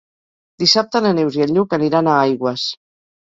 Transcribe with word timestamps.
Dissabte 0.63 1.01
na 1.07 1.11
Neus 1.17 1.37
i 1.39 1.45
en 1.45 1.53
Lluc 1.57 1.75
aniran 1.79 2.09
a 2.09 2.17
Aigües. 2.23 2.65